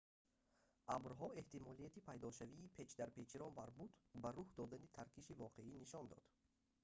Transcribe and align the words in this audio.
абрҳо 0.95 1.27
эҳтимолияти 1.41 2.05
пайдошавии 2.09 2.71
печдарпечиро 2.77 3.47
марбут 3.59 3.91
ба 4.23 4.29
рух 4.37 4.47
додани 4.59 4.93
таркиши 4.97 5.33
воқеӣ 5.41 5.63
нишон 5.83 6.05
дод 6.11 6.25